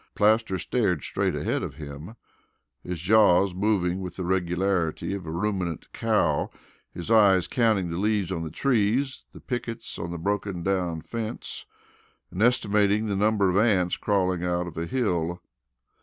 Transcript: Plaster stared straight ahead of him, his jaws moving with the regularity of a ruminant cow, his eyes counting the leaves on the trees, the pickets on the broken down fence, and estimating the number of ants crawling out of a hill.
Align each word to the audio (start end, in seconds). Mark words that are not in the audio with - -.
Plaster 0.15 0.57
stared 0.57 1.03
straight 1.03 1.35
ahead 1.35 1.61
of 1.61 1.75
him, 1.75 2.15
his 2.83 2.99
jaws 2.99 3.53
moving 3.53 4.01
with 4.01 4.15
the 4.15 4.23
regularity 4.23 5.13
of 5.13 5.27
a 5.27 5.31
ruminant 5.31 5.93
cow, 5.93 6.49
his 6.91 7.11
eyes 7.11 7.47
counting 7.47 7.91
the 7.91 7.99
leaves 7.99 8.31
on 8.31 8.41
the 8.41 8.49
trees, 8.49 9.25
the 9.31 9.39
pickets 9.39 9.99
on 9.99 10.09
the 10.09 10.17
broken 10.17 10.63
down 10.63 11.01
fence, 11.03 11.67
and 12.31 12.41
estimating 12.41 13.05
the 13.05 13.15
number 13.15 13.47
of 13.51 13.57
ants 13.57 13.95
crawling 13.95 14.43
out 14.43 14.65
of 14.65 14.75
a 14.75 14.87
hill. 14.87 15.39